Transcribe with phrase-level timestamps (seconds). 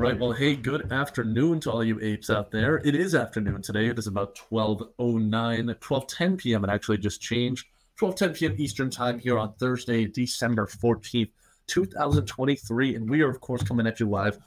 [0.00, 0.18] right.
[0.18, 2.78] Well, hey, good afternoon to all you apes out there.
[2.78, 3.88] It is afternoon today.
[3.88, 6.64] It is about 12.09, 12.10 p.m.
[6.64, 7.66] It actually just changed.
[8.00, 8.54] 12.10 p.m.
[8.56, 11.30] Eastern time here on Thursday, December 14th,
[11.66, 12.94] 2023.
[12.94, 14.38] And we are, of course, coming at you live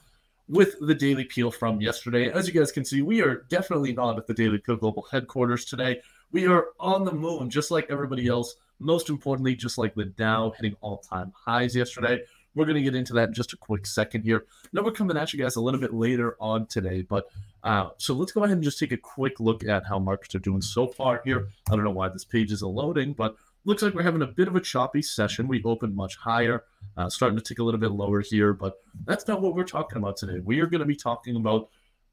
[0.49, 2.31] with the Daily Peel from yesterday.
[2.31, 5.65] As you guys can see, we are definitely not at the Daily Peel Global headquarters
[5.65, 6.01] today.
[6.31, 8.55] We are on the moon, just like everybody else.
[8.79, 12.23] Most importantly, just like the Dow hitting all time highs yesterday.
[12.55, 14.45] We're going to get into that in just a quick second here.
[14.71, 17.27] Now, we're coming at you guys a little bit later on today, but
[17.63, 20.39] uh, so let's go ahead and just take a quick look at how markets are
[20.39, 21.47] doing so far here.
[21.69, 23.35] I don't know why this page is loading, but
[23.65, 25.47] looks like we're having a bit of a choppy session.
[25.47, 26.63] We opened much higher,
[26.97, 28.75] uh, starting to tick a little bit lower here, but
[29.05, 30.39] that's not what we're talking about today.
[30.43, 31.69] We are going to be talking about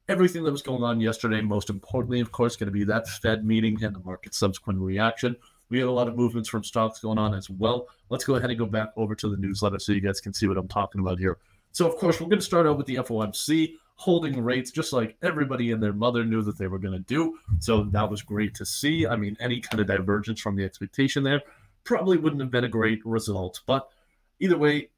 [0.08, 1.40] everything that was going on yesterday.
[1.40, 5.36] Most importantly, of course, going to be that Fed meeting and the market subsequent reaction.
[5.70, 7.86] We had a lot of movements from stocks going on as well.
[8.10, 10.46] Let's go ahead and go back over to the newsletter so you guys can see
[10.46, 11.38] what I'm talking about here.
[11.72, 15.14] So, of course, we're going to start out with the FOMC holding rates just like
[15.22, 17.38] everybody and their mother knew that they were going to do.
[17.58, 19.06] So that was great to see.
[19.06, 21.42] I mean, any kind of divergence from the expectation there
[21.84, 23.60] probably wouldn't have been a great result.
[23.66, 23.86] But
[24.40, 24.88] either way,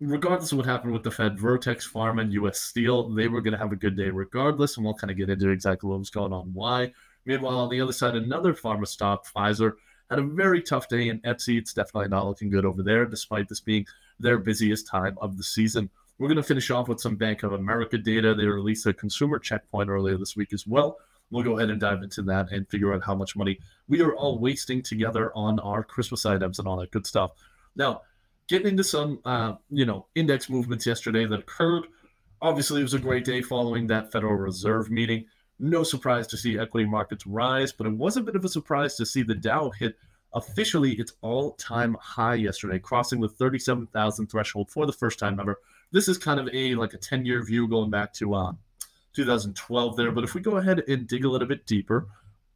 [0.00, 3.52] regardless of what happened with the Fed, Vertex Pharma, and US Steel, they were going
[3.52, 4.76] to have a good day regardless.
[4.76, 6.92] And we'll kind of get into exactly what was going on, why.
[7.26, 9.74] Meanwhile, on the other side, another pharma stock, Pfizer,
[10.10, 11.58] had a very tough day in Etsy.
[11.58, 13.86] It's definitely not looking good over there, despite this being
[14.18, 15.90] their busiest time of the season.
[16.18, 18.34] We're going to finish off with some Bank of America data.
[18.34, 20.98] They released a consumer checkpoint earlier this week as well.
[21.30, 24.14] We'll go ahead and dive into that and figure out how much money we are
[24.14, 27.32] all wasting together on our Christmas items and all that good stuff.
[27.76, 28.02] Now,
[28.48, 31.84] getting into some, uh, you know, index movements yesterday that occurred.
[32.40, 35.26] Obviously, it was a great day following that Federal Reserve meeting.
[35.58, 38.94] No surprise to see equity markets rise, but it was a bit of a surprise
[38.96, 39.96] to see the Dow hit
[40.34, 45.58] officially its all-time high yesterday, crossing the 37,000 threshold for the first time ever.
[45.90, 48.52] This is kind of a like a 10-year view going back to uh,
[49.14, 50.12] 2012 there.
[50.12, 52.06] But if we go ahead and dig a little bit deeper,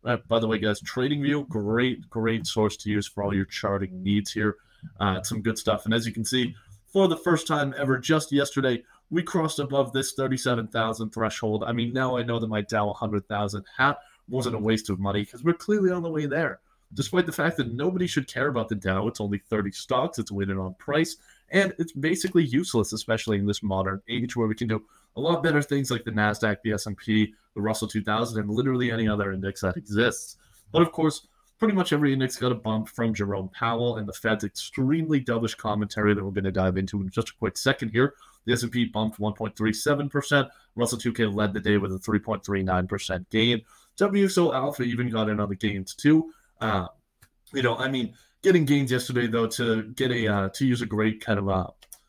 [0.04, 4.02] uh, by the way, guys, TradingView, great, great source to use for all your charting
[4.02, 4.56] needs here.
[5.00, 5.84] Uh, some good stuff.
[5.84, 6.54] And as you can see,
[6.92, 11.64] for the first time ever, just yesterday, we crossed above this 37,000 threshold.
[11.64, 15.20] I mean, now I know that my Dow 100,000 hat wasn't a waste of money
[15.20, 16.60] because we're clearly on the way there.
[16.94, 20.32] Despite the fact that nobody should care about the Dow, it's only 30 stocks, it's
[20.32, 21.16] weighted on price,
[21.50, 24.82] and it's basically useless, especially in this modern age where we can do
[25.16, 29.06] a lot better things like the Nasdaq, the S&P, the Russell 2000, and literally any
[29.06, 30.38] other index that exists.
[30.72, 31.26] But of course,
[31.58, 35.56] pretty much every index got a bump from Jerome Powell and the Fed's extremely dovish
[35.56, 38.14] commentary that we're going to dive into in just a quick second here.
[38.44, 40.48] The S&P bumped 1.37%.
[40.74, 43.62] Russell 2K led the day with a 3.39% gain.
[43.98, 46.32] WSO Alpha even got in on the gains too.
[46.60, 46.86] Uh,
[47.52, 50.86] you know, I mean, getting gains yesterday though to get a uh, to use a
[50.86, 51.66] great kind of uh,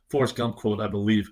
[0.10, 1.32] Forrest Gump quote, I believe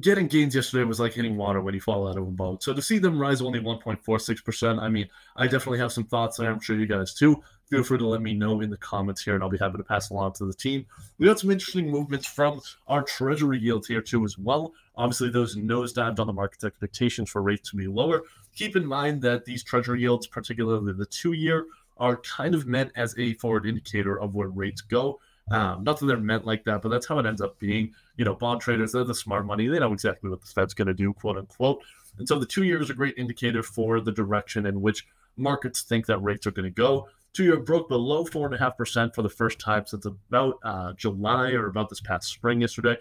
[0.00, 2.62] getting gains yesterday was like hitting water when you fall out of a boat.
[2.62, 6.50] So to see them rise only 1.46%, I mean, I definitely have some thoughts there.
[6.50, 7.42] I'm sure you guys too.
[7.68, 9.84] Feel free to let me know in the comments here, and I'll be happy to
[9.84, 10.86] pass along to the team.
[11.18, 14.72] We got some interesting movements from our treasury yields here too, as well.
[14.96, 18.22] Obviously, those nosedived on the market's expectations for rates to be lower.
[18.54, 21.66] Keep in mind that these treasury yields, particularly the two-year,
[21.96, 25.20] are kind of meant as a forward indicator of where rates go.
[25.50, 27.92] Um, not that they're meant like that, but that's how it ends up being.
[28.16, 29.66] You know, bond traders, they're the smart money.
[29.66, 31.82] They know exactly what the Fed's going to do, quote unquote.
[32.18, 35.06] And so the two years is a great indicator for the direction in which
[35.36, 37.08] markets think that rates are going to go.
[37.32, 40.58] Two year broke below four and a half percent for the first time since about
[40.62, 42.96] uh, July or about this past spring yesterday.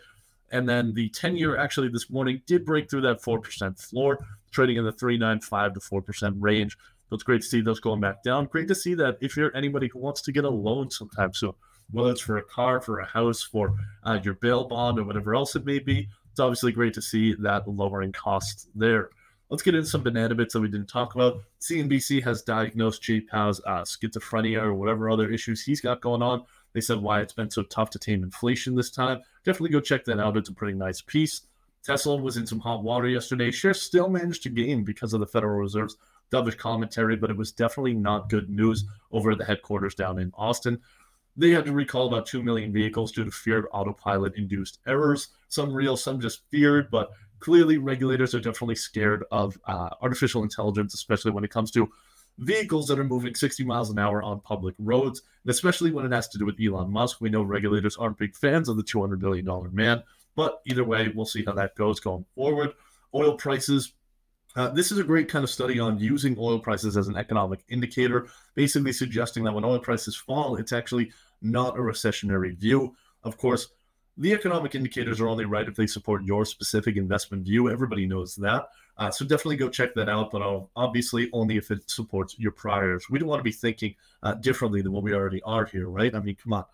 [0.51, 4.19] And then the 10 year actually this morning did break through that 4% floor,
[4.51, 6.77] trading in the 3.95 to 4% range.
[7.09, 8.45] So it's great to see those going back down.
[8.45, 11.53] Great to see that if you're anybody who wants to get a loan sometime soon,
[11.91, 15.35] whether it's for a car, for a house, for uh, your bail bond, or whatever
[15.35, 16.07] else it may be.
[16.31, 19.09] It's obviously great to see that lowering costs there.
[19.49, 21.43] Let's get into some banana bits that we didn't talk about.
[21.61, 26.43] CNBC has diagnosed Jay Powell's uh, schizophrenia or whatever other issues he's got going on.
[26.73, 29.21] They said why it's been so tough to tame inflation this time.
[29.43, 30.37] Definitely go check that out.
[30.37, 31.41] It's a pretty nice piece.
[31.83, 33.51] Tesla was in some hot water yesterday.
[33.51, 35.97] Shares still managed to gain because of the Federal Reserve's
[36.31, 40.31] dovish commentary, but it was definitely not good news over at the headquarters down in
[40.35, 40.79] Austin.
[41.35, 45.29] They had to recall about 2 million vehicles due to feared autopilot induced errors.
[45.47, 50.93] Some real, some just feared, but clearly regulators are definitely scared of uh, artificial intelligence,
[50.93, 51.89] especially when it comes to
[52.37, 56.11] vehicles that are moving 60 miles an hour on public roads, and especially when it
[56.11, 57.19] has to do with Elon Musk.
[57.19, 59.45] We know regulators aren't big fans of the $200 billion
[59.75, 60.03] man,
[60.35, 62.71] but either way, we'll see how that goes going forward.
[63.13, 63.93] Oil prices
[64.55, 67.63] uh, this is a great kind of study on using oil prices as an economic
[67.69, 71.11] indicator, basically suggesting that when oil prices fall, it's actually
[71.41, 72.95] not a recessionary view.
[73.23, 73.67] Of course,
[74.17, 77.69] the economic indicators are only right if they support your specific investment view.
[77.69, 78.67] Everybody knows that.
[78.95, 83.09] Uh, so definitely go check that out, but obviously only if it supports your priors.
[83.09, 86.13] We don't want to be thinking uh, differently than what we already are here, right?
[86.13, 86.65] I mean, come on.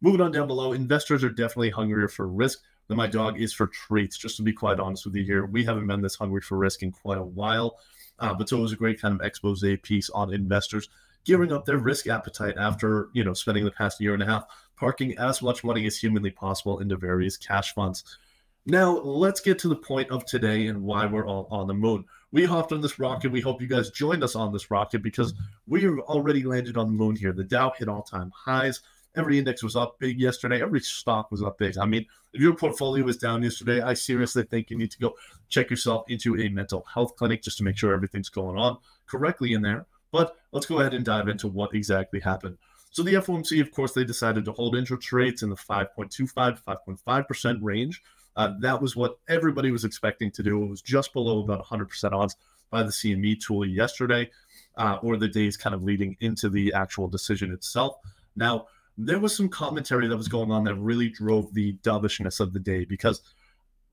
[0.00, 3.66] Moving on down below, investors are definitely hungrier for risk than my dog is for
[3.66, 4.16] treats.
[4.16, 6.82] Just to be quite honest with you here, we haven't been this hungry for risk
[6.82, 7.78] in quite a while.
[8.18, 10.88] Uh, but so it was a great kind of expose piece on investors
[11.26, 14.46] gearing up their risk appetite after you know spending the past year and a half
[14.76, 18.18] parking as much money as humanly possible into various cash funds.
[18.68, 22.04] Now, let's get to the point of today and why we're all on the moon.
[22.32, 23.30] We hopped on this rocket.
[23.30, 25.34] We hope you guys joined us on this rocket because
[25.68, 27.32] we have already landed on the moon here.
[27.32, 28.80] The Dow hit all time highs.
[29.16, 30.60] Every index was up big yesterday.
[30.60, 31.78] Every stock was up big.
[31.78, 35.14] I mean, if your portfolio was down yesterday, I seriously think you need to go
[35.48, 39.54] check yourself into a mental health clinic just to make sure everything's going on correctly
[39.54, 39.86] in there.
[40.12, 42.58] But let's go ahead and dive into what exactly happened.
[42.90, 46.24] So the FOMC, of course, they decided to hold interest rates in the 5.25 to
[46.24, 48.02] 5.5% range.
[48.36, 50.62] Uh, that was what everybody was expecting to do.
[50.62, 52.36] It was just below about 100% odds
[52.70, 54.30] by the CME tool yesterday,
[54.76, 57.96] uh, or the days kind of leading into the actual decision itself.
[58.34, 58.66] Now,
[58.98, 62.58] there was some commentary that was going on that really drove the dovishness of the
[62.58, 63.20] day because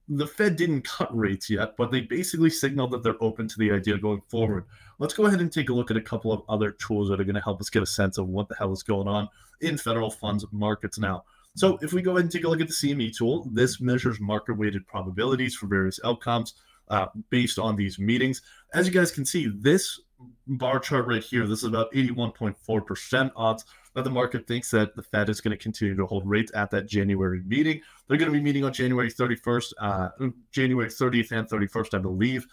[0.07, 3.71] the Fed didn't cut rates yet, but they basically signaled that they're open to the
[3.71, 4.65] idea going forward.
[4.99, 7.25] Let's go ahead and take a look at a couple of other tools that are
[7.25, 9.29] going to help us get a sense of what the hell is going on
[9.61, 11.23] in federal funds markets now.
[11.55, 14.19] So, if we go ahead and take a look at the CME tool, this measures
[14.19, 16.55] market weighted probabilities for various outcomes
[16.89, 18.41] uh, based on these meetings.
[18.73, 20.01] As you guys can see, this
[20.47, 25.03] bar chart right here, this is about 81.4% odds that the market thinks that the
[25.03, 27.81] Fed is going to continue to hold rates at that January meeting.
[28.07, 30.09] They're going to be meeting on January 31st, uh,
[30.51, 32.47] January 30th and 31st, I believe.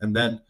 [0.00, 0.40] And then,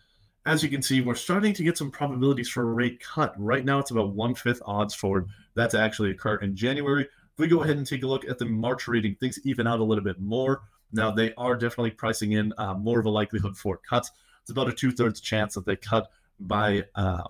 [0.45, 3.35] as you can see, we're starting to get some probabilities for a rate cut.
[3.39, 7.03] Right now, it's about one fifth odds for that to actually occur in January.
[7.05, 9.81] If we go ahead and take a look at the March reading, things even out
[9.81, 10.63] a little bit more.
[10.93, 14.11] Now, they are definitely pricing in uh, more of a likelihood for cuts.
[14.43, 16.11] It's about a two thirds chance that they cut
[16.41, 17.25] by uh,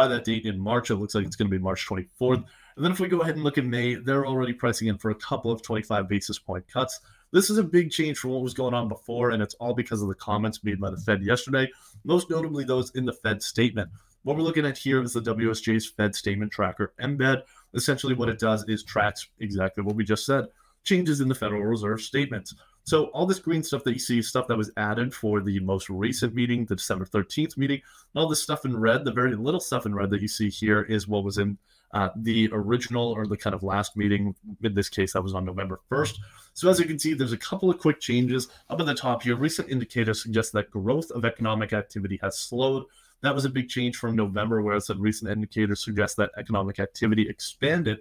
[0.00, 0.90] by that date in March.
[0.90, 2.42] It looks like it's going to be March 24th.
[2.76, 5.10] And then if we go ahead and look at May, they're already pricing in for
[5.10, 7.00] a couple of 25 basis point cuts.
[7.32, 10.00] This is a big change from what was going on before, and it's all because
[10.00, 11.68] of the comments made by the Fed yesterday,
[12.02, 13.90] most notably those in the Fed statement.
[14.22, 17.42] What we're looking at here is the WSJ's Fed statement tracker embed.
[17.74, 20.46] Essentially, what it does is tracks exactly what we just said
[20.82, 22.54] changes in the Federal Reserve statements.
[22.84, 25.88] So all this green stuff that you see, stuff that was added for the most
[25.90, 27.82] recent meeting, the December 13th meeting,
[28.16, 30.82] all this stuff in red, the very little stuff in red that you see here
[30.82, 31.58] is what was in
[31.92, 34.34] uh, the original or the kind of last meeting.
[34.62, 36.18] In this case, that was on November 1st.
[36.54, 39.22] So as you can see, there's a couple of quick changes up at the top
[39.22, 39.36] here.
[39.36, 42.84] Recent indicators suggest that growth of economic activity has slowed.
[43.22, 46.80] That was a big change from November, where whereas the recent indicators suggest that economic
[46.80, 47.98] activity expanded.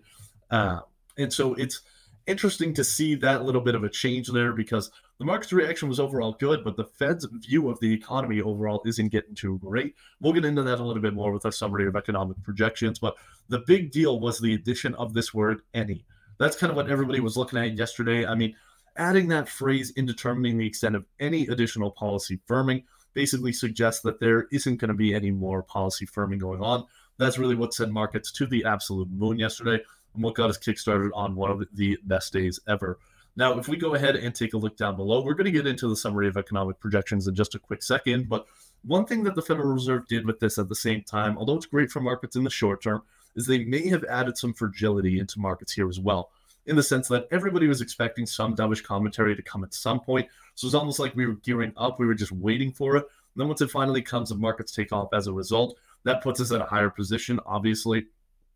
[0.50, 0.80] Uh,
[1.18, 1.82] and so it's
[2.30, 6.00] interesting to see that little bit of a change there because the market's reaction was
[6.00, 9.96] overall good, but the Fed's view of the economy overall isn't getting too great.
[10.22, 13.16] We'll get into that a little bit more with our summary of economic projections, but
[13.50, 16.06] the big deal was the addition of this word any.
[16.38, 18.26] That's kind of what everybody was looking at yesterday.
[18.26, 18.56] I mean,
[18.96, 22.84] adding that phrase in determining the extent of any additional policy firming
[23.14, 26.86] basically suggests that there isn't going to be any more policy firming going on.
[27.18, 29.82] That's really what sent markets to the absolute moon yesterday
[30.14, 33.00] and what got us kickstarted on one of the best days ever.
[33.36, 35.68] Now, if we go ahead and take a look down below, we're going to get
[35.68, 38.28] into the summary of economic projections in just a quick second.
[38.28, 38.46] But
[38.84, 41.66] one thing that the Federal Reserve did with this at the same time, although it's
[41.66, 43.02] great for markets in the short term,
[43.36, 46.32] is they may have added some fragility into markets here as well,
[46.66, 50.28] in the sense that everybody was expecting some dovish commentary to come at some point.
[50.56, 53.04] So it's almost like we were gearing up, we were just waiting for it.
[53.04, 55.78] And then once it finally comes, the markets take off as a result.
[56.04, 58.08] That puts us at a higher position, obviously.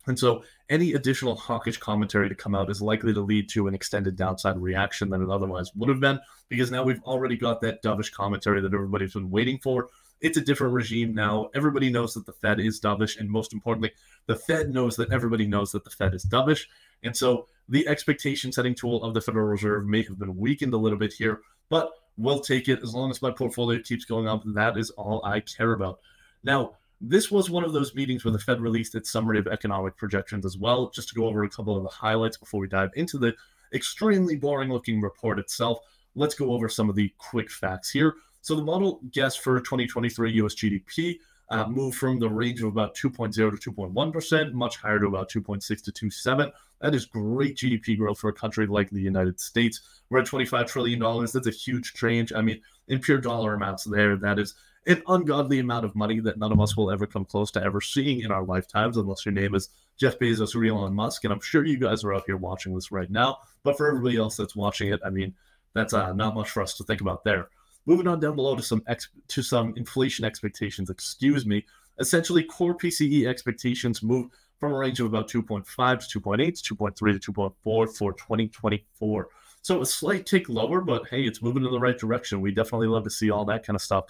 [0.06, 3.76] And so any additional hawkish commentary to come out is likely to lead to an
[3.76, 6.20] extended downside reaction than it otherwise would have been,
[6.50, 9.88] because now we've already got that dovish commentary that everybody's been waiting for.
[10.20, 11.50] It's a different regime now.
[11.54, 13.92] Everybody knows that the Fed is dovish, and most importantly,
[14.26, 16.66] the Fed knows that everybody knows that the Fed is dovish.
[17.04, 20.78] And so the expectation setting tool of the Federal Reserve may have been weakened a
[20.78, 24.44] little bit here, but we'll take it as long as my portfolio keeps going up.
[24.46, 26.00] That is all I care about.
[26.44, 26.74] Now,
[27.06, 30.46] this was one of those meetings where the Fed released its summary of economic projections
[30.46, 33.18] as well, just to go over a couple of the highlights before we dive into
[33.18, 33.36] the
[33.74, 35.80] extremely boring looking report itself.
[36.16, 38.16] Let's go over some of the quick facts here.
[38.42, 41.18] So, the model guess for 2023 US GDP
[41.50, 45.84] uh, moved from the range of about 2.0 to 2.1%, much higher to about 2.6
[45.84, 46.52] to 2.7.
[46.80, 49.82] That is great GDP growth for a country like the United States.
[50.10, 51.00] We're at $25 trillion.
[51.00, 52.32] That's a huge change.
[52.34, 54.56] I mean, in pure dollar amounts there, that is
[54.86, 57.82] an ungodly amount of money that none of us will ever come close to ever
[57.82, 61.24] seeing in our lifetimes, unless your name is Jeff Bezos or Elon Musk.
[61.24, 63.38] And I'm sure you guys are out here watching this right now.
[63.64, 65.34] But for everybody else that's watching it, I mean,
[65.74, 67.50] that's uh, not much for us to think about there.
[67.86, 70.90] Moving on down below to some ex- to some inflation expectations.
[70.90, 71.66] Excuse me.
[72.00, 77.22] Essentially, core PCE expectations move from a range of about 2.5 to 2.8 to 2.3
[77.22, 79.28] to 2.4 for 2024.
[79.62, 82.42] So a slight tick lower, but hey, it's moving in the right direction.
[82.42, 84.06] We definitely love to see all that kind of stuff.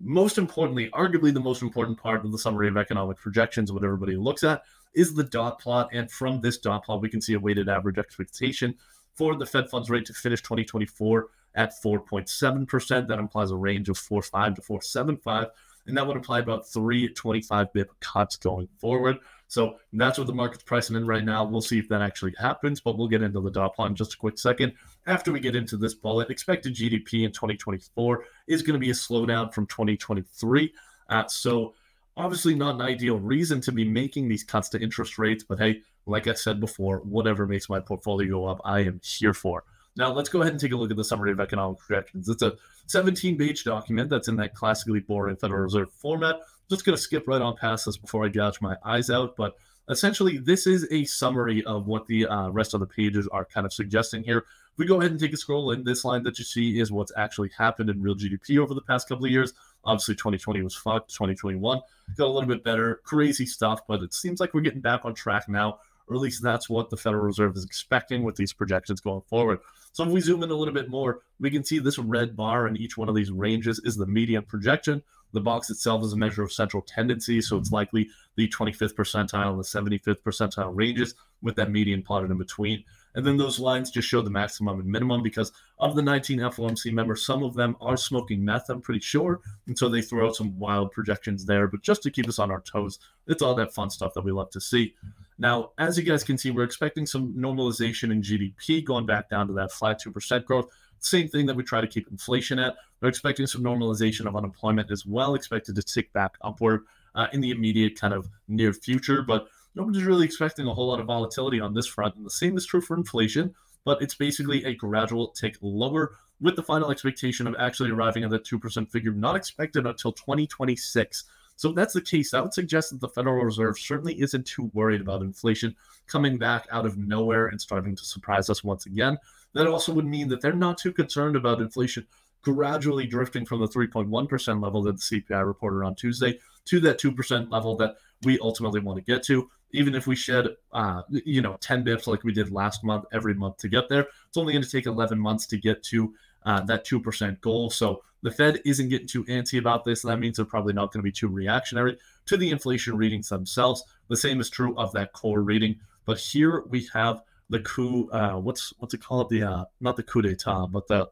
[0.00, 4.16] Most importantly, arguably the most important part of the summary of economic projections, what everybody
[4.16, 4.62] looks at,
[4.94, 5.88] is the dot plot.
[5.92, 8.76] And from this dot plot, we can see a weighted average expectation
[9.14, 13.08] for the Fed funds rate to finish 2024 at 4.7%.
[13.08, 15.50] That implies a range of 4.5 to 4.75.
[15.86, 19.18] And that would imply about three 25 bip cuts going forward.
[19.48, 21.42] So that's what the market's pricing in right now.
[21.42, 24.14] We'll see if that actually happens, but we'll get into the dot plot in just
[24.14, 24.74] a quick second.
[25.06, 28.94] After we get into this bullet, expected GDP in 2024 is going to be a
[28.94, 30.72] slowdown from 2023.
[31.08, 31.74] Uh, so
[32.16, 35.80] obviously not an ideal reason to be making these cuts to interest rates, but hey,
[36.04, 39.64] like I said before, whatever makes my portfolio go up, I am here for.
[39.96, 42.28] Now, let's go ahead and take a look at the summary of economic projections.
[42.28, 46.36] It's a 17 page document that's in that classically boring Federal Reserve format.
[46.70, 49.36] Just going to skip right on past this before I gouge my eyes out.
[49.36, 49.56] But
[49.88, 53.64] essentially, this is a summary of what the uh, rest of the pages are kind
[53.66, 54.38] of suggesting here.
[54.38, 56.92] If we go ahead and take a scroll in, this line that you see is
[56.92, 59.54] what's actually happened in real GDP over the past couple of years.
[59.84, 61.10] Obviously, 2020 was fucked.
[61.12, 61.80] 2021
[62.16, 63.00] got a little bit better.
[63.04, 66.42] Crazy stuff, but it seems like we're getting back on track now or at least
[66.42, 69.60] that's what the Federal Reserve is expecting with these projections going forward.
[69.92, 72.66] So if we zoom in a little bit more, we can see this red bar
[72.66, 75.02] in each one of these ranges is the median projection.
[75.32, 79.50] The box itself is a measure of central tendency, so it's likely the 25th percentile
[79.50, 82.84] and the 75th percentile ranges with that median plotted in between.
[83.14, 86.92] And then those lines just show the maximum and minimum because of the 19 FOMC
[86.92, 89.40] members, some of them are smoking meth, I'm pretty sure.
[89.66, 91.66] And so they throw out some wild projections there.
[91.66, 94.32] But just to keep us on our toes, it's all that fun stuff that we
[94.32, 94.94] love to see.
[95.38, 99.46] Now, as you guys can see, we're expecting some normalization in GDP going back down
[99.46, 100.68] to that flat 2% growth.
[101.00, 102.76] Same thing that we try to keep inflation at.
[103.00, 106.82] We're expecting some normalization of unemployment as well, expected to tick back upward
[107.14, 109.22] uh, in the immediate kind of near future.
[109.22, 112.16] But nobody's really expecting a whole lot of volatility on this front.
[112.16, 113.54] And the same is true for inflation,
[113.84, 118.30] but it's basically a gradual tick lower with the final expectation of actually arriving at
[118.30, 121.24] the 2% figure not expected until 2026.
[121.58, 124.70] So if that's the case, that would suggest that the Federal Reserve certainly isn't too
[124.74, 125.74] worried about inflation
[126.06, 129.18] coming back out of nowhere and starting to surprise us once again.
[129.54, 132.06] That also would mean that they're not too concerned about inflation
[132.42, 137.50] gradually drifting from the 3.1% level that the CPI reported on Tuesday to that 2%
[137.50, 139.50] level that we ultimately want to get to.
[139.72, 143.34] Even if we shed, uh, you know, 10 bips like we did last month, every
[143.34, 146.14] month to get there, it's only going to take 11 months to get to
[146.48, 147.68] uh, that 2% goal.
[147.68, 150.00] So the Fed isn't getting too antsy about this.
[150.02, 153.84] That means they're probably not going to be too reactionary to the inflation readings themselves.
[154.08, 155.78] The same is true of that core reading.
[156.06, 158.08] But here we have the coup.
[158.10, 159.28] Uh, what's what's it called?
[159.28, 161.10] The uh, not the coup d'état, but the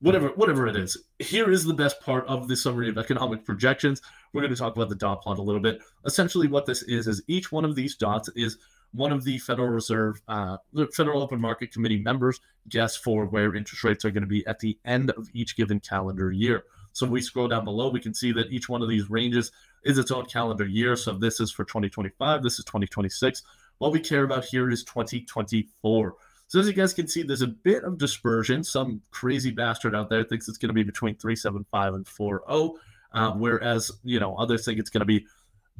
[0.00, 0.98] whatever whatever it is.
[1.18, 4.02] Here is the best part of the summary of economic projections.
[4.34, 5.80] We're going to talk about the dot plot a little bit.
[6.04, 8.58] Essentially, what this is is each one of these dots is
[8.92, 13.54] one of the Federal Reserve, uh, the Federal Open Market Committee members guess for where
[13.54, 16.64] interest rates are going to be at the end of each given calendar year.
[16.92, 19.50] So we scroll down below, we can see that each one of these ranges
[19.84, 20.94] is its own calendar year.
[20.94, 23.42] So this is for 2025, this is 2026.
[23.78, 26.14] What we care about here is 2024.
[26.48, 28.62] So as you guys can see, there's a bit of dispersion.
[28.62, 32.74] Some crazy bastard out there thinks it's going to be between 375 and 40,
[33.14, 35.24] uh, whereas you know others think it's going to be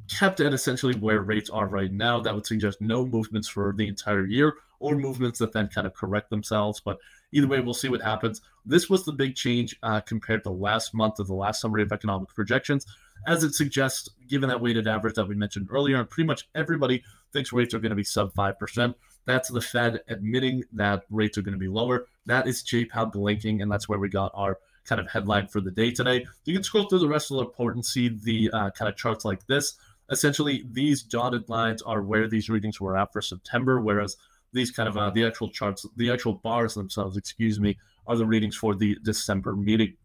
[0.08, 2.20] kept at essentially where rates are right now.
[2.20, 5.94] That would suggest no movements for the entire year or movements that then kind of
[5.94, 6.80] correct themselves.
[6.80, 6.98] But
[7.32, 8.42] either way, we'll see what happens.
[8.66, 11.92] This was the big change uh, compared to last month of the last summary of
[11.92, 12.86] economic projections,
[13.26, 17.02] as it suggests, given that weighted average that we mentioned earlier, and pretty much everybody
[17.32, 18.94] thinks rates are going to be sub 5%.
[19.24, 22.06] That's the Fed admitting that rates are going to be lower.
[22.26, 25.60] That is J Powell blinking, and that's where we got our kind of headline for
[25.60, 26.26] the day today.
[26.44, 28.96] You can scroll through the rest of the report and see the uh, kind of
[28.96, 29.76] charts like this.
[30.12, 34.16] Essentially, these dotted lines are where these readings were at for September, whereas
[34.52, 38.26] these kind of uh, the actual charts, the actual bars themselves, excuse me, are the
[38.26, 39.96] readings for the December meeting.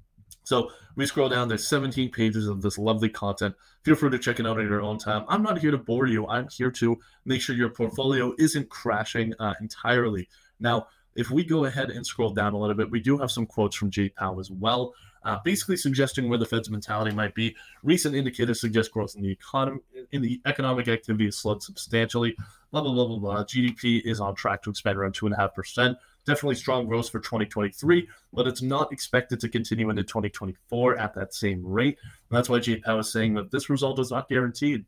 [0.43, 3.53] So we scroll down, there's 17 pages of this lovely content.
[3.83, 5.25] Feel free to check it out at your own time.
[5.27, 6.25] I'm not here to bore you.
[6.25, 10.29] I'm here to make sure your portfolio isn't crashing uh, entirely.
[10.57, 10.87] Now,
[11.17, 13.75] if we go ahead and scroll down a little bit, we do have some quotes
[13.75, 14.93] from Jay Powell as well.
[15.23, 17.55] Uh, basically suggesting where the Fed's mentality might be.
[17.83, 19.79] Recent indicators suggest growth in the economy,
[20.11, 22.35] in the economic activity has slowed substantially.
[22.71, 23.43] Blah blah blah blah blah.
[23.43, 25.97] GDP is on track to expand around two and a half percent.
[26.25, 31.33] Definitely strong growth for 2023, but it's not expected to continue into 2024 at that
[31.33, 31.97] same rate.
[32.29, 34.85] That's why Jay Powell is saying that this result is not guaranteed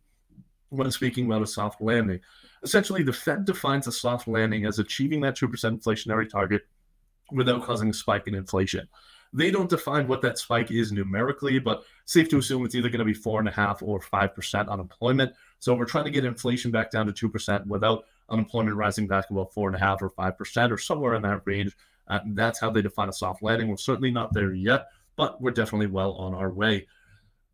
[0.69, 2.19] when speaking about a soft landing.
[2.63, 6.63] Essentially, the Fed defines a soft landing as achieving that 2% inflationary target
[7.31, 8.87] without causing a spike in inflation.
[9.31, 12.99] They don't define what that spike is numerically, but safe to assume it's either going
[12.99, 15.33] to be four and a half or five percent unemployment.
[15.59, 19.29] So we're trying to get inflation back down to two percent without unemployment rising back
[19.29, 21.75] about four and a half or five percent or somewhere in that range.
[22.07, 23.67] Uh, that's how they define a soft landing.
[23.67, 26.87] We're certainly not there yet, but we're definitely well on our way.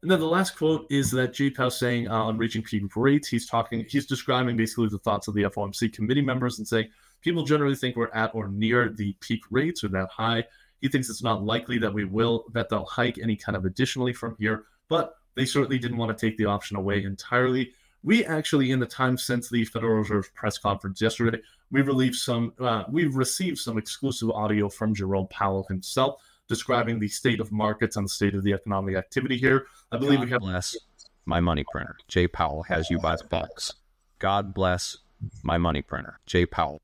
[0.02, 3.28] And then the last quote is that Jay Powell saying uh, on reaching peak rates,
[3.28, 6.90] he's talking, he's describing basically the thoughts of the FOMC committee members and saying
[7.22, 10.44] people generally think we're at or near the peak rates or that high.
[10.82, 14.14] He thinks it's not likely that we will, that they'll hike any kind of additionally
[14.14, 17.72] from here, but they certainly didn't want to take the option away entirely.
[18.04, 21.40] We actually, in the time since the Federal Reserve press conference yesterday,
[21.72, 27.08] we released some, uh, we've received some exclusive audio from Jerome Powell himself describing the
[27.08, 29.66] state of markets and the state of the economic activity here.
[29.92, 30.42] I believe God we have.
[30.42, 30.78] Bless
[31.26, 31.98] my money printer.
[32.08, 33.74] Jay Powell has you by the balls.
[34.20, 34.98] God bless
[35.44, 36.20] my money printer.
[36.26, 36.82] Jay Powell.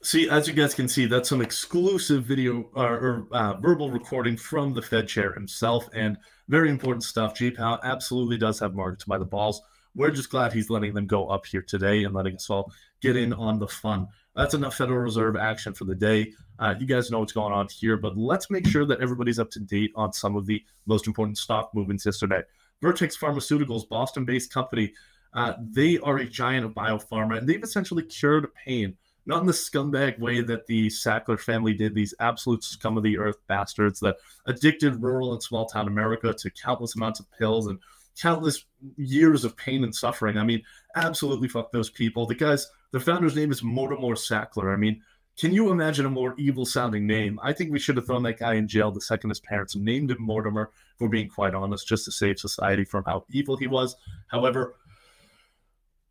[0.00, 4.36] See, as you guys can see, that's some exclusive video uh, or uh, verbal recording
[4.36, 7.34] from the Fed chair himself, and very important stuff.
[7.34, 9.60] Jay Powell absolutely does have markets by the balls.
[9.96, 13.16] We're just glad he's letting them go up here today and letting us all get
[13.16, 14.06] in on the fun.
[14.36, 16.32] That's enough Federal Reserve action for the day.
[16.60, 19.50] Uh, you guys know what's going on here, but let's make sure that everybody's up
[19.50, 22.42] to date on some of the most important stock movements yesterday.
[22.80, 24.92] Vertex Pharmaceuticals, Boston based company,
[25.34, 28.96] uh, they are a giant of biopharma, and they've essentially cured pain
[29.28, 33.18] not in the scumbag way that the Sackler family did, these absolute scum of the
[33.18, 34.16] earth bastards that
[34.46, 37.78] addicted rural and small town America to countless amounts of pills and
[38.18, 38.64] countless
[38.96, 40.38] years of pain and suffering.
[40.38, 40.62] I mean,
[40.96, 42.26] absolutely fuck those people.
[42.26, 44.72] The guy's, the founder's name is Mortimer Sackler.
[44.72, 45.02] I mean,
[45.38, 47.38] can you imagine a more evil sounding name?
[47.42, 50.10] I think we should have thrown that guy in jail the second his parents named
[50.10, 53.94] him Mortimer, for being quite honest, just to save society from how evil he was.
[54.26, 54.74] However,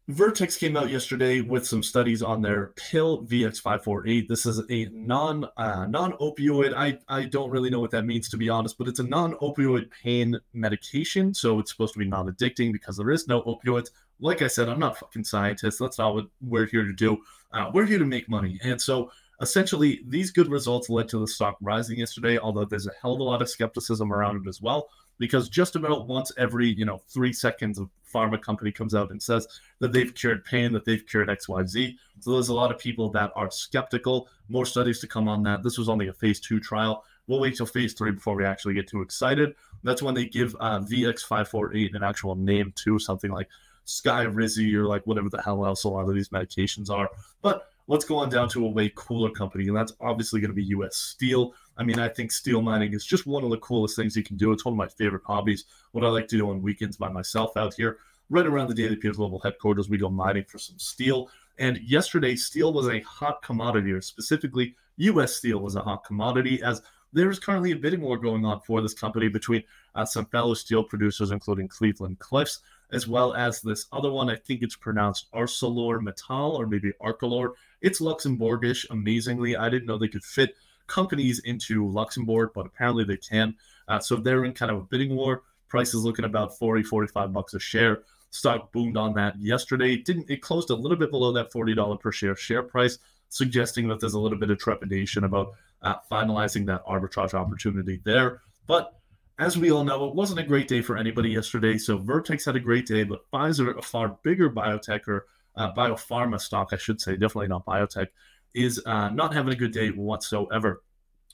[0.09, 4.29] Vertex came out yesterday with some studies on their pill VX548.
[4.29, 6.73] This is a non uh, non opioid.
[6.73, 9.33] I I don't really know what that means to be honest, but it's a non
[9.35, 11.33] opioid pain medication.
[11.33, 13.89] So it's supposed to be non addicting because there is no opioids.
[14.21, 15.77] Like I said, I'm not fucking scientist.
[15.77, 17.17] That's not what we're here to do.
[17.51, 18.59] Uh, we're here to make money.
[18.63, 22.37] And so essentially, these good results led to the stock rising yesterday.
[22.37, 25.75] Although there's a hell of a lot of skepticism around it as well because just
[25.75, 29.47] about once every you know three seconds a pharma company comes out and says
[29.79, 33.31] that they've cured pain that they've cured xyz so there's a lot of people that
[33.35, 34.29] are skeptical.
[34.49, 35.63] More studies to come on that.
[35.63, 37.03] This was only a phase two trial.
[37.27, 39.55] We'll wait till phase three before we actually get too excited.
[39.83, 43.49] That's when they give uh, vx548 an actual name to something like
[43.85, 47.09] Sky Skyrizi or like whatever the hell else a lot of these medications are.
[47.41, 50.55] But let's go on down to a way cooler company and that's obviously going to
[50.55, 53.95] be us steel I mean, I think steel mining is just one of the coolest
[53.95, 54.51] things you can do.
[54.51, 55.65] It's one of my favorite hobbies.
[55.91, 59.13] What I like to do on weekends by myself out here, right around the Peel
[59.13, 61.29] Global headquarters, we go mining for some steel.
[61.59, 65.35] And yesterday, steel was a hot commodity, or specifically, U.S.
[65.35, 66.81] steel was a hot commodity, as
[67.13, 69.63] there's currently a bidding war going on for this company between
[69.95, 72.59] uh, some fellow steel producers, including Cleveland Cliffs,
[72.91, 74.29] as well as this other one.
[74.29, 77.53] I think it's pronounced ArcelorMittal or maybe Arcelor.
[77.81, 79.55] It's Luxembourgish, amazingly.
[79.55, 80.55] I didn't know they could fit
[80.87, 83.55] companies into Luxembourg, but apparently they can.
[83.87, 85.43] Uh, so they're in kind of a bidding war.
[85.67, 88.03] Price is looking about 40, 45 bucks a share.
[88.29, 89.93] Stock boomed on that yesterday.
[89.93, 93.87] It didn't it closed a little bit below that $40 per share share price, suggesting
[93.87, 98.41] that there's a little bit of trepidation about uh, finalizing that arbitrage opportunity there.
[98.67, 98.93] But
[99.39, 101.77] as we all know, it wasn't a great day for anybody yesterday.
[101.77, 106.39] So Vertex had a great day, but Pfizer, a far bigger biotech or uh, biopharma
[106.41, 108.07] stock, I should say, definitely not biotech,
[108.53, 110.83] is uh, not having a good day whatsoever.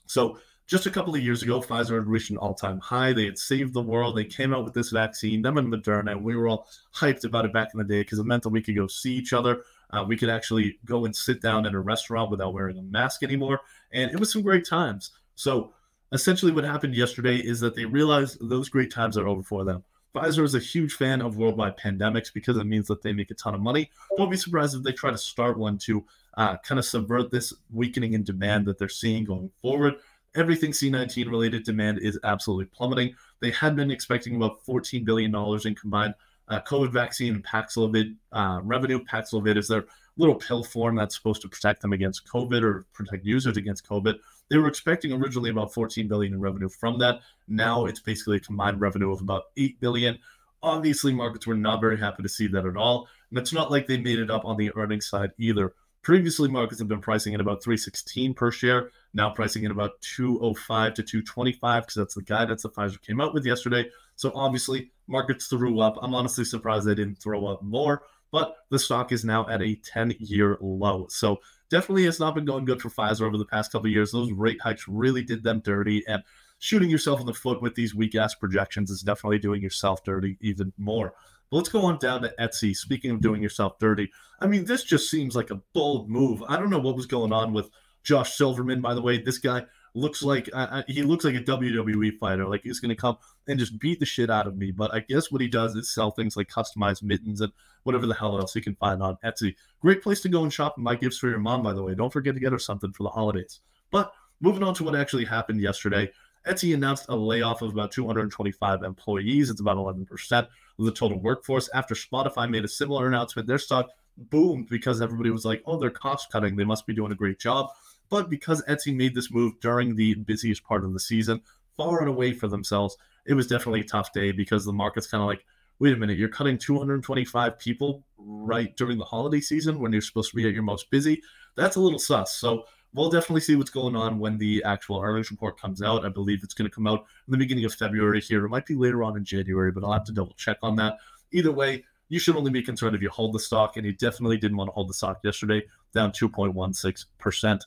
[0.08, 3.12] So, just a couple of years ago, Pfizer had reached an all time high.
[3.12, 4.15] They had saved the world.
[4.15, 6.19] They came out with this vaccine, them and Moderna.
[6.21, 8.62] We were all hyped about it back in the day because it meant that we
[8.62, 9.63] could go see each other.
[9.91, 13.24] Uh, we could actually go and sit down in a restaurant without wearing a mask
[13.24, 13.60] anymore.
[13.91, 15.12] And it was some great times.
[15.36, 15.74] So,
[16.12, 19.84] essentially, what happened yesterday is that they realized those great times are over for them.
[20.15, 23.36] Pfizer is a huge fan of worldwide pandemics because it means that they make a
[23.36, 23.89] ton of money.
[24.15, 26.06] Don't be surprised if they try to start one to
[26.38, 29.96] uh, kind of subvert this weakening in demand that they're seeing going forward.
[30.36, 33.15] Everything C19 related demand is absolutely plummeting.
[33.39, 36.13] They had been expecting about $14 billion in combined
[36.47, 39.03] uh, COVID vaccine and Paxlovid uh, revenue.
[39.03, 39.86] Paxlovid is their
[40.17, 44.15] little pill form that's supposed to protect them against COVID or protect users against COVID.
[44.49, 47.21] They were expecting originally about 14 billion in revenue from that.
[47.47, 50.19] Now it's basically a combined revenue of about 8 billion.
[50.62, 53.08] Obviously, markets were not very happy to see that at all.
[53.29, 55.73] And it's not like they made it up on the earnings side either.
[56.03, 58.91] Previously, markets have been pricing at about 316 per share.
[59.13, 63.34] Now pricing at about 205 to 225 because that's the guidance that Pfizer came out
[63.34, 63.89] with yesterday.
[64.15, 65.97] So obviously, markets threw up.
[66.02, 69.76] I'm honestly surprised they didn't throw up more, but the stock is now at a
[69.76, 71.08] 10 year low.
[71.10, 74.12] So definitely has not been going good for Pfizer over the past couple years.
[74.12, 76.04] Those rate hikes really did them dirty.
[76.08, 76.23] And
[76.60, 80.38] shooting yourself in the foot with these weak ass projections is definitely doing yourself dirty
[80.41, 81.13] even more.
[81.49, 82.76] But let's go on down to Etsy.
[82.76, 86.41] Speaking of doing yourself dirty, I mean, this just seems like a bold move.
[86.47, 87.69] I don't know what was going on with
[88.04, 89.22] Josh Silverman, by the way.
[89.22, 92.46] This guy looks like uh, he looks like a WWE fighter.
[92.48, 94.72] Like he's going to come and just beat the shit out of me.
[94.72, 97.52] But I guess what he does is sell things like customized mittens and
[97.84, 99.56] whatever the hell else he can find on Etsy.
[99.82, 101.96] Great place to go and shop and buy gifts for your mom, by the way.
[101.96, 103.60] Don't forget to get her something for the holidays.
[103.92, 106.12] But moving on to what actually happened yesterday.
[106.48, 109.50] Etsy announced a layoff of about 225 employees.
[109.50, 110.48] It's about 11%
[110.80, 111.70] of the total workforce.
[111.74, 115.89] After Spotify made a similar announcement, their stock boomed because everybody was like, oh, they're
[115.89, 116.56] cost cutting.
[116.56, 117.70] They must be doing a great job.
[118.10, 121.42] But because Etsy made this move during the busiest part of the season,
[121.76, 125.22] far and away for themselves, it was definitely a tough day because the market's kind
[125.22, 125.46] of like,
[125.80, 130.30] wait a minute, you're cutting 225 people right during the holiday season when you're supposed
[130.30, 131.22] to be at your most busy.
[131.56, 132.36] That's a little sus.
[132.36, 136.06] So we'll definitely see what's going on when the actual earnings report comes out.
[136.06, 138.46] I believe it's going to come out in the beginning of February here.
[138.46, 140.98] It might be later on in January, but I'll have to double check on that.
[141.32, 144.38] Either way, you should only be concerned if you hold the stock, and you definitely
[144.38, 147.62] didn't want to hold the stock yesterday, down 2.16%.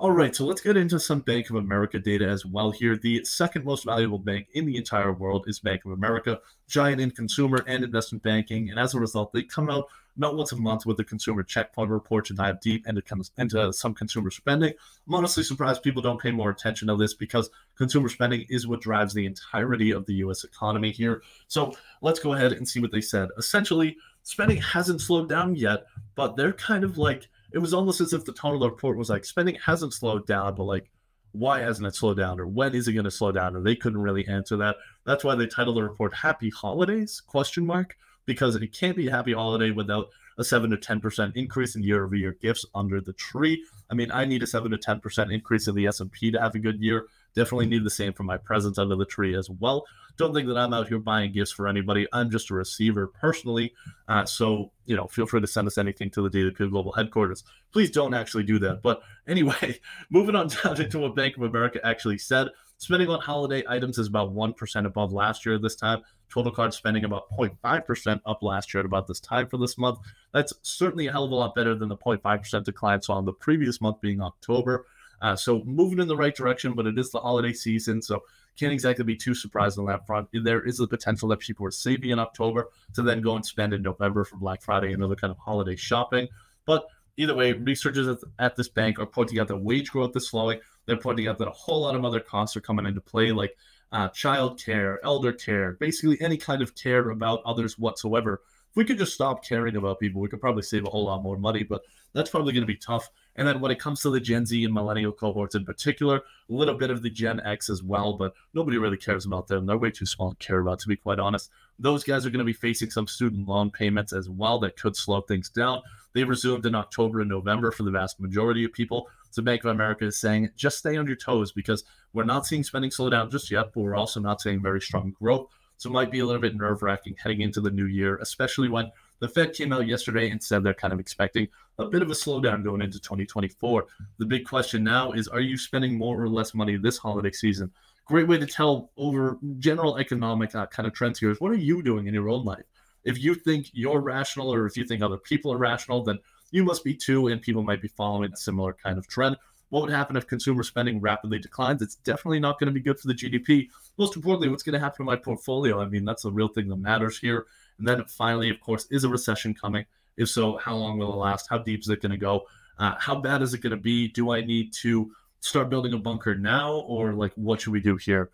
[0.00, 2.96] All right, so let's get into some Bank of America data as well here.
[2.96, 7.10] The second most valuable bank in the entire world is Bank of America, giant in
[7.10, 8.70] consumer and investment banking.
[8.70, 11.90] And as a result, they come out not once a month with the consumer checkpoint
[11.90, 13.02] report to dive deep into,
[13.38, 14.72] into some consumer spending.
[15.08, 18.80] I'm honestly surprised people don't pay more attention to this because consumer spending is what
[18.80, 21.22] drives the entirety of the US economy here.
[21.48, 23.30] So let's go ahead and see what they said.
[23.36, 28.12] Essentially, spending hasn't slowed down yet, but they're kind of like it was almost as
[28.12, 30.90] if the tone of the report was like spending hasn't slowed down, but like
[31.32, 33.54] why hasn't it slowed down or when is it going to slow down?
[33.54, 34.76] Or they couldn't really answer that.
[35.04, 39.10] That's why they titled the report happy holidays question mark because it can't be a
[39.10, 40.08] happy holiday without
[40.38, 43.64] a 7 to 10% increase in year over year gifts under the tree.
[43.90, 46.58] I mean i need a 7 to 10% increase in the s&p to have a
[46.58, 49.84] good year definitely need the same for my presents under the tree as well
[50.18, 52.06] don't think that I'm out here buying gifts for anybody.
[52.12, 53.72] I'm just a receiver personally.
[54.08, 57.44] Uh, so, you know, feel free to send us anything to the Peel Global headquarters.
[57.72, 58.82] Please don't actually do that.
[58.82, 59.78] But anyway,
[60.10, 62.48] moving on down into what Bank of America actually said.
[62.78, 66.02] Spending on holiday items is about 1% above last year this time.
[66.32, 69.98] Total card spending about 0.5% up last year at about this time for this month.
[70.32, 73.32] That's certainly a hell of a lot better than the 0.5% decline saw in the
[73.32, 74.86] previous month being October.
[75.20, 78.02] Uh, so moving in the right direction, but it is the holiday season.
[78.02, 78.22] So
[78.58, 80.28] can't exactly be too surprised on that front.
[80.32, 83.72] There is the potential that people are saving in October to then go and spend
[83.72, 86.28] in November for Black Friday and other kind of holiday shopping.
[86.66, 90.60] But either way, researchers at this bank are pointing out that wage growth is slowing.
[90.86, 93.56] They're pointing out that a whole lot of other costs are coming into play, like
[93.92, 98.42] uh, child care, elder care, basically any kind of care about others whatsoever.
[98.70, 101.22] If we could just stop caring about people, we could probably save a whole lot
[101.22, 103.08] more money, but that's probably going to be tough.
[103.38, 106.52] And then when it comes to the Gen Z and millennial cohorts in particular, a
[106.52, 109.64] little bit of the Gen X as well, but nobody really cares about them.
[109.64, 111.48] They're way too small to care about, to be quite honest.
[111.78, 114.96] Those guys are going to be facing some student loan payments as well that could
[114.96, 115.82] slow things down.
[116.14, 119.08] They resumed in October and November for the vast majority of people.
[119.30, 122.64] So Bank of America is saying just stay on your toes because we're not seeing
[122.64, 125.46] spending slow down just yet, but we're also not seeing very strong growth.
[125.76, 128.68] So it might be a little bit nerve wracking heading into the new year, especially
[128.68, 132.10] when the Fed came out yesterday and said they're kind of expecting a bit of
[132.10, 133.86] a slowdown going into 2024.
[134.18, 137.70] The big question now is are you spending more or less money this holiday season?
[138.06, 141.56] Great way to tell over general economic uh, kind of trends here is what are
[141.56, 142.64] you doing in your own life?
[143.04, 146.18] If you think you're rational or if you think other people are rational, then
[146.50, 149.36] you must be too, and people might be following a similar kind of trend.
[149.70, 151.82] What would happen if consumer spending rapidly declines?
[151.82, 153.68] It's definitely not going to be good for the GDP.
[153.98, 155.80] Most importantly, what's going to happen to my portfolio?
[155.80, 157.46] I mean, that's the real thing that matters here.
[157.78, 159.84] And then finally, of course, is a recession coming?
[160.16, 161.46] If so, how long will it last?
[161.48, 162.46] How deep is it going to go?
[162.78, 164.08] Uh, how bad is it going to be?
[164.08, 165.10] Do I need to
[165.40, 168.30] start building a bunker now, or like what should we do here?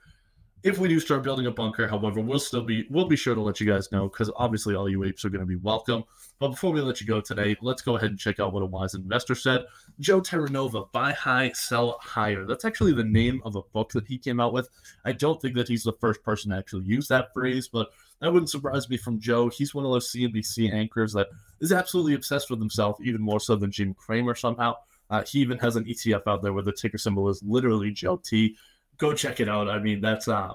[0.65, 3.41] If we do start building a bunker, however, we'll still be we'll be sure to
[3.43, 6.05] let you guys know because obviously all you apes are going to be welcome.
[6.39, 8.67] But before we let you go today, let's go ahead and check out what a
[8.67, 9.67] wise investor said.
[10.01, 12.47] Joe Terranova, buy high, sell higher.
[12.47, 14.71] That's actually the name of a book that he came out with.
[15.05, 18.33] I don't think that he's the first person to actually use that phrase, but that
[18.33, 19.51] wouldn't surprise me from Joe.
[19.51, 21.29] He's one of those CNBC anchors that
[21.61, 24.77] is absolutely obsessed with himself, even more so than Jim Cramer somehow.
[25.11, 28.17] Uh, he even has an ETF out there where the ticker symbol is literally Joe
[28.17, 28.57] T
[28.99, 29.69] go check it out.
[29.69, 30.53] I mean, that's uh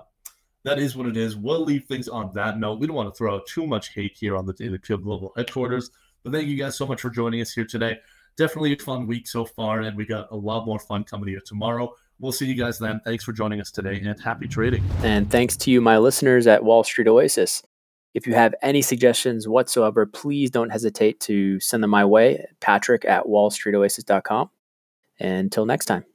[0.64, 1.36] that is what it is.
[1.36, 2.80] We'll leave things on that note.
[2.80, 5.92] We don't want to throw out too much hate here on the Daily Global headquarters.
[6.24, 8.00] But thank you guys so much for joining us here today.
[8.38, 11.42] Definitely a fun week so far, and we got a lot more fun coming here
[11.46, 11.94] tomorrow.
[12.20, 13.00] We'll see you guys then.
[13.06, 14.84] Thanks for joining us today, and happy trading.
[15.02, 17.64] And thanks to you, my listeners at Wall Street Oasis.
[18.14, 23.06] If you have any suggestions whatsoever, please don't hesitate to send them my way, patrick
[23.06, 24.50] at wallstreetoasis.com.
[25.20, 26.06] Until next time.